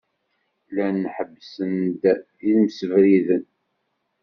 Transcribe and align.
Llan 0.67 0.99
ḥebbsen-d 1.15 2.03
imsebriden. 2.51 3.45